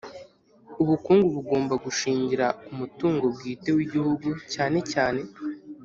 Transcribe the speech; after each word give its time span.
Ubukungu 0.81 1.27
bugomba 1.37 1.73
gushingira 1.85 2.45
ku 2.63 2.71
mutungo 2.79 3.25
bwite 3.35 3.69
w 3.77 3.79
Igihugu 3.85 4.29
cyane 4.53 4.79
cyane 4.91 5.21